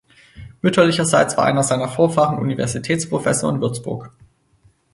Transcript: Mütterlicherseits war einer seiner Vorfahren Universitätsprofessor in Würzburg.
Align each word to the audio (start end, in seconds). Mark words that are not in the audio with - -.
Mütterlicherseits 0.63 1.37
war 1.37 1.45
einer 1.45 1.61
seiner 1.61 1.87
Vorfahren 1.87 2.39
Universitätsprofessor 2.39 3.51
in 3.51 3.61
Würzburg. 3.61 4.09